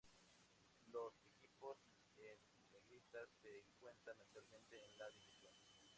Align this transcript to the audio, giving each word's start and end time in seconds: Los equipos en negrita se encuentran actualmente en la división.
Los 0.91 1.13
equipos 1.27 1.77
en 2.17 2.71
negrita 2.71 3.19
se 3.39 3.59
encuentran 3.59 4.15
actualmente 4.19 4.83
en 4.83 4.97
la 4.97 5.07
división. 5.11 5.53